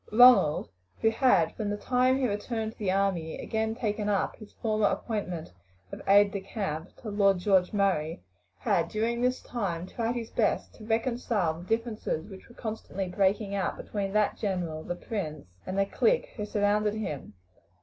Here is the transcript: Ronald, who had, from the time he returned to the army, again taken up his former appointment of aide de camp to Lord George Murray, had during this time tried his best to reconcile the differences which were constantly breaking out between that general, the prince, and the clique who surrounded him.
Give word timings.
Ronald, 0.11 0.69
who 1.01 1.11
had, 1.11 1.55
from 1.55 1.69
the 1.69 1.77
time 1.77 2.17
he 2.17 2.27
returned 2.27 2.71
to 2.71 2.77
the 2.79 2.89
army, 2.89 3.37
again 3.37 3.75
taken 3.75 4.09
up 4.09 4.35
his 4.35 4.51
former 4.55 4.87
appointment 4.87 5.53
of 5.91 6.01
aide 6.07 6.31
de 6.31 6.41
camp 6.41 6.95
to 7.03 7.09
Lord 7.11 7.37
George 7.37 7.71
Murray, 7.71 8.23
had 8.57 8.87
during 8.87 9.21
this 9.21 9.41
time 9.43 9.85
tried 9.85 10.15
his 10.15 10.31
best 10.31 10.73
to 10.73 10.87
reconcile 10.87 11.53
the 11.59 11.67
differences 11.67 12.25
which 12.31 12.49
were 12.49 12.55
constantly 12.55 13.09
breaking 13.09 13.53
out 13.53 13.77
between 13.77 14.11
that 14.13 14.37
general, 14.39 14.83
the 14.83 14.95
prince, 14.95 15.45
and 15.67 15.77
the 15.77 15.85
clique 15.85 16.29
who 16.35 16.45
surrounded 16.47 16.95
him. 16.95 17.35